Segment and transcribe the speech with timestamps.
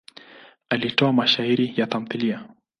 [0.69, 2.45] Alitoa mashairi na tamthiliya.